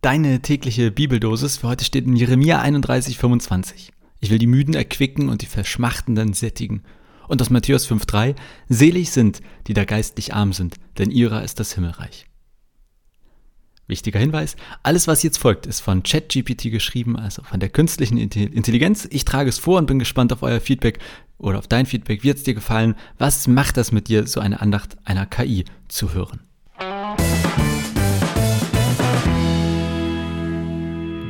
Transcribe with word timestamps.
Deine 0.00 0.40
tägliche 0.40 0.90
Bibeldosis 0.90 1.58
für 1.58 1.68
heute 1.68 1.84
steht 1.84 2.06
in 2.06 2.16
Jeremia 2.16 2.58
31, 2.62 3.18
25. 3.18 3.92
Ich 4.20 4.30
will 4.30 4.38
die 4.38 4.46
Müden 4.46 4.72
erquicken 4.72 5.28
und 5.28 5.42
die 5.42 5.46
Verschmachtenden 5.46 6.32
sättigen. 6.32 6.84
Und 7.28 7.42
aus 7.42 7.50
Matthäus 7.50 7.86
5,3 7.86 8.34
Selig 8.70 9.10
sind, 9.10 9.42
die 9.66 9.74
da 9.74 9.84
geistlich 9.84 10.32
arm 10.32 10.54
sind, 10.54 10.76
denn 10.96 11.10
ihrer 11.10 11.44
ist 11.44 11.60
das 11.60 11.74
Himmelreich. 11.74 12.24
Wichtiger 13.88 14.18
Hinweis, 14.18 14.56
alles 14.82 15.06
was 15.06 15.22
jetzt 15.22 15.36
folgt, 15.36 15.66
ist 15.66 15.80
von 15.80 16.02
ChatGPT 16.02 16.70
geschrieben, 16.70 17.18
also 17.18 17.42
von 17.42 17.60
der 17.60 17.68
künstlichen 17.68 18.16
Intelligenz. 18.16 19.06
Ich 19.10 19.26
trage 19.26 19.50
es 19.50 19.58
vor 19.58 19.76
und 19.76 19.86
bin 19.86 19.98
gespannt 19.98 20.32
auf 20.32 20.42
euer 20.42 20.60
Feedback 20.60 20.98
oder 21.36 21.58
auf 21.58 21.68
dein 21.68 21.84
Feedback. 21.84 22.22
Wie 22.22 22.30
hat 22.30 22.38
es 22.38 22.44
dir 22.44 22.54
gefallen? 22.54 22.94
Was 23.18 23.46
macht 23.48 23.76
das 23.76 23.92
mit 23.92 24.08
dir, 24.08 24.26
so 24.26 24.40
eine 24.40 24.62
Andacht 24.62 24.96
einer 25.04 25.26
KI 25.26 25.66
zu 25.88 26.14
hören? 26.14 26.40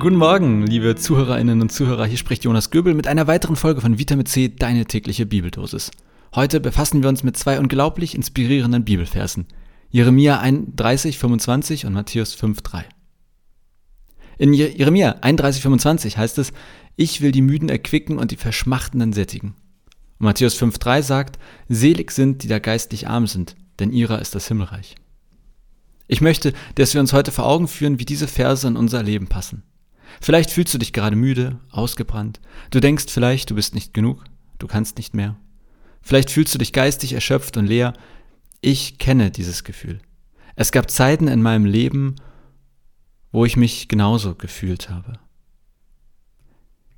Guten 0.01 0.17
Morgen, 0.17 0.67
liebe 0.67 0.97
Zuhörerinnen 0.97 1.61
und 1.61 1.71
Zuhörer. 1.71 2.07
Hier 2.07 2.17
spricht 2.17 2.45
Jonas 2.45 2.71
Göbel 2.71 2.95
mit 2.95 3.07
einer 3.07 3.27
weiteren 3.27 3.55
Folge 3.55 3.83
von 3.83 3.99
Vitamin 3.99 4.25
C, 4.25 4.49
deine 4.49 4.87
tägliche 4.87 5.27
Bibeldosis. 5.27 5.91
Heute 6.35 6.59
befassen 6.59 7.03
wir 7.03 7.11
uns 7.11 7.23
mit 7.23 7.37
zwei 7.37 7.61
unglaublich 7.61 8.15
inspirierenden 8.15 8.83
Bibelversen. 8.83 9.47
Jeremia 9.91 10.41
31, 10.41 11.19
25 11.19 11.85
und 11.85 11.93
Matthäus 11.93 12.33
5, 12.33 12.63
3. 12.63 12.87
In 14.39 14.55
Jeremia 14.55 15.17
31, 15.21 15.61
25 15.61 16.17
heißt 16.17 16.39
es, 16.39 16.55
ich 16.97 17.21
will 17.21 17.31
die 17.31 17.43
Müden 17.43 17.69
erquicken 17.69 18.17
und 18.17 18.31
die 18.31 18.37
Verschmachtenden 18.37 19.13
sättigen. 19.13 19.49
Und 20.19 20.25
Matthäus 20.25 20.55
5, 20.55 20.79
3 20.79 21.03
sagt, 21.03 21.39
selig 21.69 22.11
sind, 22.13 22.43
die 22.43 22.49
da 22.49 22.59
geistlich 22.59 23.07
arm 23.07 23.27
sind, 23.27 23.55
denn 23.81 23.93
ihrer 23.93 24.19
ist 24.23 24.35
das 24.35 24.49
Himmelreich. 24.49 24.95
Ich 26.09 26.23
möchte, 26.23 26.55
dass 26.77 26.95
wir 26.95 27.03
uns 27.03 27.13
heute 27.13 27.33
vor 27.33 27.45
Augen 27.45 27.69
führen, 27.69 27.99
wie 27.99 28.07
diese 28.07 28.29
Verse 28.29 28.67
in 28.67 28.79
unser 28.79 29.03
Leben 29.03 29.27
passen. 29.27 29.63
Vielleicht 30.21 30.51
fühlst 30.51 30.75
du 30.75 30.79
dich 30.79 30.93
gerade 30.93 31.17
müde, 31.17 31.59
ausgebrannt. 31.71 32.41
Du 32.71 32.81
denkst 32.81 33.07
vielleicht, 33.09 33.51
du 33.51 33.55
bist 33.55 33.75
nicht 33.75 33.95
genug, 33.95 34.25
du 34.59 34.67
kannst 34.67 34.97
nicht 34.97 35.15
mehr. 35.15 35.37
Vielleicht 36.03 36.31
fühlst 36.31 36.55
du 36.55 36.59
dich 36.59 36.73
geistig 36.73 37.13
erschöpft 37.13 37.57
und 37.57 37.67
leer, 37.67 37.93
ich 38.61 38.99
kenne 38.99 39.31
dieses 39.31 39.65
Gefühl. 39.65 40.01
Es 40.57 40.73
gab 40.73 40.91
Zeiten 40.91 41.29
in 41.29 41.43
meinem 41.43 41.65
Leben, 41.65 42.17
wo 43.33 43.45
ich 43.45 43.57
mich 43.57 43.89
genauso 43.89 44.35
gefühlt 44.35 44.91
habe. 44.91 45.19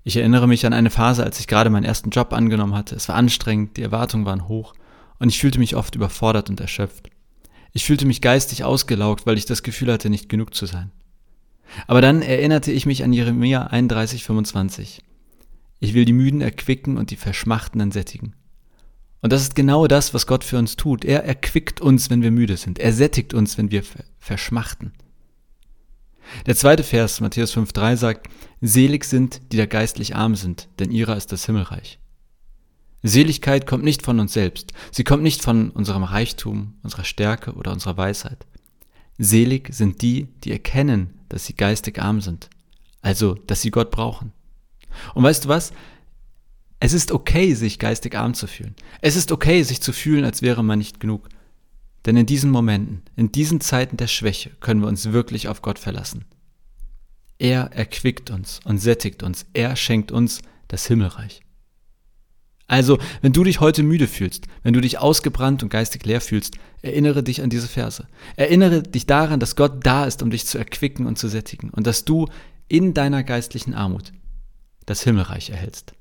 Ich 0.05 0.17
erinnere 0.17 0.49
mich 0.49 0.67
an 0.67 0.73
eine 0.73 0.91
Phase, 0.91 1.23
als 1.23 1.39
ich 1.39 1.47
gerade 1.47 1.71
meinen 1.71 1.85
ersten 1.85 2.11
Job 2.11 2.33
angenommen 2.33 2.75
hatte. 2.75 2.97
Es 2.97 3.09
war 3.09 3.15
anstrengend, 3.15 3.77
die 3.77 3.83
Erwartungen 3.83 4.25
waren 4.25 4.49
hoch 4.49 4.75
und 5.19 5.29
ich 5.29 5.39
fühlte 5.39 5.61
mich 5.61 5.77
oft 5.77 5.95
überfordert 5.95 6.51
und 6.51 6.61
erschöpft. 6.61 7.09
Ich 7.73 7.85
fühlte 7.85 8.05
mich 8.05 8.21
geistig 8.21 8.65
ausgelaugt, 8.65 9.27
weil 9.27 9.39
ich 9.39 9.47
das 9.47 9.63
Gefühl 9.63 9.93
hatte, 9.93 10.11
nicht 10.11 10.29
genug 10.29 10.55
zu 10.55 10.67
sein. 10.67 10.91
Aber 11.87 12.01
dann 12.01 12.23
erinnerte 12.23 12.73
ich 12.73 12.87
mich 12.87 13.05
an 13.05 13.13
Jeremia 13.13 13.69
31, 13.69 14.25
25. 14.25 15.03
Ich 15.81 15.95
will 15.95 16.05
die 16.05 16.13
Müden 16.13 16.41
erquicken 16.41 16.97
und 16.97 17.11
die 17.11 17.17
Verschmachtenden 17.17 17.91
sättigen. 17.91 18.35
Und 19.21 19.33
das 19.33 19.43
ist 19.43 19.55
genau 19.55 19.87
das, 19.87 20.15
was 20.15 20.27
Gott 20.27 20.45
für 20.45 20.59
uns 20.59 20.77
tut. 20.77 21.05
Er 21.05 21.25
erquickt 21.25 21.81
uns, 21.81 22.11
wenn 22.11 22.23
wir 22.23 22.31
müde 22.31 22.57
sind. 22.57 22.79
Er 22.79 22.93
sättigt 22.93 23.35
uns, 23.35 23.57
wenn 23.57 23.71
wir 23.71 23.83
verschmachten. 24.19 24.93
Der 26.47 26.57
zweite 26.57 26.83
Vers, 26.83 27.21
Matthäus 27.21 27.57
5,3 27.57 27.97
sagt, 27.97 28.29
Selig 28.61 29.05
sind, 29.05 29.41
die 29.53 29.57
da 29.57 29.67
geistlich 29.67 30.17
arm 30.17 30.35
sind, 30.35 30.69
denn 30.79 30.91
ihrer 30.91 31.17
ist 31.17 31.33
das 31.33 31.47
Himmelreich. 31.47 31.99
Seligkeit 33.03 33.67
kommt 33.67 33.83
nicht 33.83 34.03
von 34.03 34.21
uns 34.21 34.33
selbst. 34.33 34.73
Sie 34.93 35.03
kommt 35.03 35.25
nicht 35.25 35.43
von 35.43 35.71
unserem 35.71 36.05
Reichtum, 36.05 36.75
unserer 36.83 37.05
Stärke 37.05 37.55
oder 37.55 37.73
unserer 37.73 37.97
Weisheit. 37.97 38.47
Selig 39.19 39.75
sind 39.75 40.03
die, 40.03 40.29
die 40.45 40.53
erkennen, 40.53 41.11
dass 41.33 41.47
sie 41.47 41.55
geistig 41.55 42.01
arm 42.01 42.21
sind. 42.21 42.51
Also, 43.01 43.35
dass 43.35 43.63
sie 43.63 43.71
Gott 43.71 43.91
brauchen. 43.91 44.33
Und 45.15 45.25
weißt 45.25 45.47
du 45.47 45.49
was? 45.49 45.73
Es 46.79 46.93
ist 46.93 47.11
okay, 47.11 47.55
sich 47.55 47.79
geistig 47.79 48.17
arm 48.17 48.35
zu 48.35 48.47
fühlen. 48.47 48.77
Es 49.01 49.17
ist 49.17 49.33
okay, 49.33 49.63
sich 49.63 49.81
zu 49.81 49.93
fühlen, 49.93 50.25
als 50.25 50.43
wäre 50.43 50.63
man 50.63 50.79
nicht 50.79 51.01
genug. 51.01 51.29
Denn 52.05 52.17
in 52.17 52.27
diesen 52.27 52.51
Momenten, 52.51 53.03
in 53.17 53.33
diesen 53.33 53.61
Zeiten 53.61 53.97
der 53.97 54.09
Schwäche 54.09 54.51
können 54.61 54.81
wir 54.81 54.89
uns 54.89 55.13
wirklich 55.13 55.49
auf 55.49 55.63
Gott 55.63 55.79
verlassen. 55.79 56.25
Er 57.39 57.73
erquickt 57.73 58.31
uns 58.31 58.61
und 58.65 58.79
sättigt 58.79 59.23
uns. 59.23 59.47
Er 59.55 59.75
schenkt 59.77 60.13
uns 60.13 60.43
das 60.69 60.87
Himmelreich. 60.87 61.41
Also, 62.73 62.97
wenn 63.21 63.35
du 63.35 63.45
dich 63.45 63.61
heute 63.61 63.83
müde 63.83 64.09
fühlst, 64.09 64.47
wenn 64.63 64.73
du 64.73 64.81
dich 64.81 64.99
ausgebrannt 64.99 65.63
und 65.63 65.69
geistig 65.69 66.07
leer 66.07 66.23
fühlst, 66.23 66.57
erinnere 66.81 67.23
dich 67.23 67.43
an 67.43 67.51
diese 67.51 67.69
Verse. 67.69 68.07
Erinnere 68.37 68.83
dich 68.83 69.05
daran, 69.05 69.41
dass 69.41 69.57
Gott 69.57 69.85
da 69.85 70.07
ist, 70.07 70.23
um 70.23 70.31
dich 70.31 70.47
zu 70.47 70.57
erquicken 70.57 71.05
und 71.05 71.19
zu 71.19 71.29
sättigen 71.29 71.69
und 71.69 71.87
dass 71.87 72.07
du 72.07 72.29
in 72.69 72.95
deiner 72.95 73.25
geistlichen 73.25 73.75
Armut 73.75 74.15
das 74.87 75.03
Himmelreich 75.03 75.51
erhältst. 75.51 75.93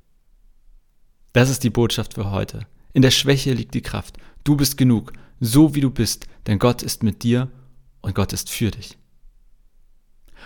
Das 1.34 1.50
ist 1.50 1.66
die 1.66 1.70
Botschaft 1.70 2.14
für 2.14 2.32
heute. 2.32 2.66
In 2.94 3.02
der 3.02 3.12
Schwäche 3.12 3.52
liegt 3.52 3.74
die 3.74 3.82
Kraft. 3.82 4.16
Du 4.46 4.56
bist 4.56 4.78
genug, 4.78 5.12
so 5.42 5.76
wie 5.76 5.82
du 5.82 5.90
bist, 5.90 6.28
denn 6.48 6.58
Gott 6.58 6.84
ist 6.84 7.04
mit 7.04 7.24
dir 7.24 7.52
und 8.00 8.16
Gott 8.16 8.32
ist 8.32 8.50
für 8.50 8.72
dich. 8.72 8.98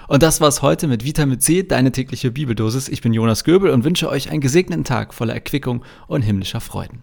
Und 0.08 0.24
das 0.24 0.42
war's 0.42 0.62
heute 0.62 0.88
mit 0.88 1.04
Vitamin 1.04 1.40
C, 1.40 1.64
deine 1.64 1.92
tägliche 1.92 2.32
Bibeldosis. 2.32 2.90
Ich 2.90 3.02
bin 3.02 3.14
Jonas 3.14 3.44
Göbel 3.44 3.72
und 3.72 3.84
wünsche 3.84 4.10
euch 4.10 4.30
einen 4.30 4.42
gesegneten 4.42 4.84
Tag 4.84 5.14
voller 5.14 5.34
Erquickung 5.34 5.84
und 6.08 6.22
himmlischer 6.22 6.62
Freuden. 6.62 7.02